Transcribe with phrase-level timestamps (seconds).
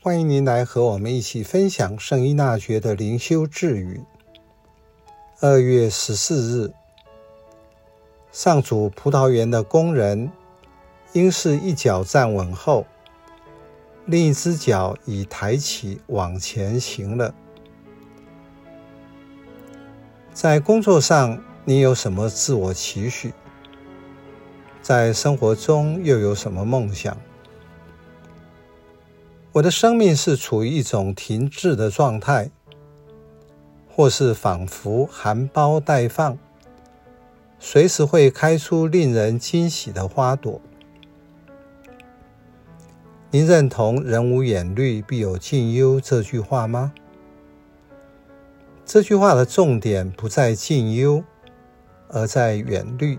[0.00, 4.00] 欢迎您来和我们一起分享圣依纳爵的灵修智语。
[5.40, 6.72] 二月十四日，
[8.30, 10.30] 上主葡萄园的工人，
[11.14, 12.86] 应是一脚站稳后，
[14.06, 17.34] 另一只脚已抬起往前行了。
[20.32, 23.34] 在工作上，你有什么自我期许？
[24.80, 27.16] 在生活中又有什么梦想？
[29.52, 32.50] 我的生命是处于一种停滞的状态，
[33.88, 36.38] 或是仿佛含苞待放，
[37.58, 40.60] 随时会开出令人惊喜的花朵。
[43.30, 46.92] 您认同“人无远虑，必有近忧”这句话吗？
[48.84, 51.22] 这句话的重点不在近忧，
[52.08, 53.18] 而在远虑。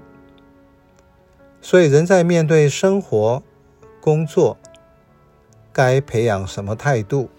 [1.61, 3.43] 所以，人在面对生活、
[3.99, 4.57] 工作，
[5.79, 7.29] 该培养什么态度？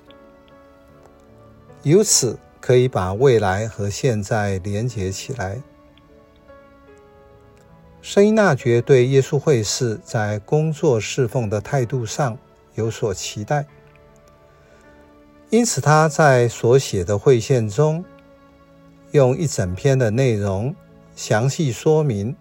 [1.83, 5.61] 由此可以把未来和现在连接起来。
[8.01, 12.39] 圣依纳爵对耶稣会士在工作侍奉的态度上
[12.77, 13.67] 有所期待，
[15.51, 18.03] 因此他在所写的会宪中，
[19.11, 20.75] 用一整篇的内容
[21.15, 22.35] 详细说明。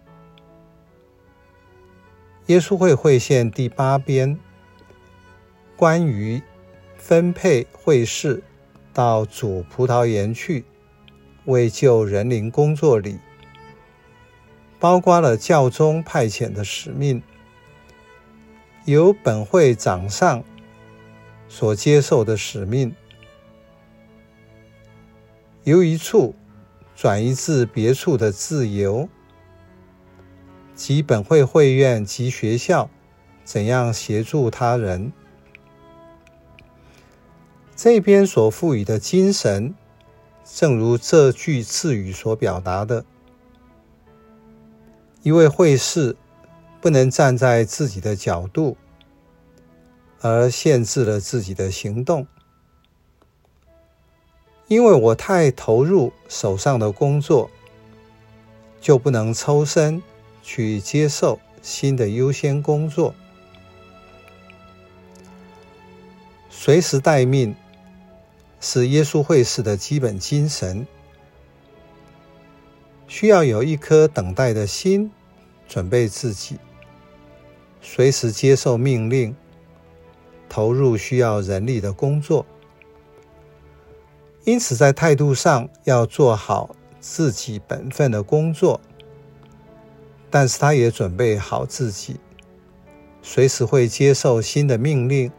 [2.45, 4.39] 耶稣会会宪第八编。
[5.79, 6.41] 关于
[6.97, 8.43] 分配会士
[8.91, 10.65] 到主葡萄园去
[11.45, 13.17] 为救人灵工作里，
[14.77, 17.23] 包括了教宗派遣的使命，
[18.83, 20.43] 由本会长上
[21.47, 22.93] 所接受的使命，
[25.63, 26.35] 由一处
[26.93, 29.07] 转移至别处的自由，
[30.75, 32.89] 及本会会院及学校
[33.45, 35.13] 怎样协助他人。
[37.81, 39.73] 这边所赋予的精神，
[40.43, 43.05] 正如这句智语所表达的：
[45.23, 46.17] 一位会士
[46.81, 48.75] 不能站在自己的角度，
[50.19, 52.27] 而限制了自己的行动。
[54.67, 57.49] 因为我太投入手上的工作，
[58.81, 60.03] 就不能抽身
[60.43, 63.15] 去接受新的优先工作，
[66.49, 67.55] 随时待命。
[68.59, 70.85] 是耶稣会士的基本精神，
[73.07, 75.09] 需要有一颗等待的心，
[75.67, 76.57] 准备自己，
[77.81, 79.35] 随时接受命令，
[80.49, 82.45] 投入需要人力的工作。
[84.43, 88.81] 因此，在态度上要做好自己本分的工作，
[90.29, 92.17] 但是他也准备好自己，
[93.21, 95.31] 随时会接受新的命令。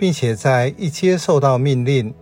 [0.00, 2.14] 并且在一接受到命令，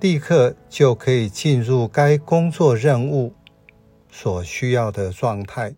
[0.00, 3.34] 立刻就可以进入该工作任务
[4.08, 5.74] 所需要的状态。